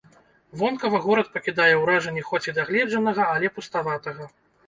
Вонкава 0.61 1.01
горад 1.03 1.27
пакідае 1.35 1.67
ўражанне 1.81 2.23
хоць 2.29 2.43
і 2.49 2.55
дагледжанага, 2.61 3.23
але 3.35 3.47
пуставатага. 3.59 4.23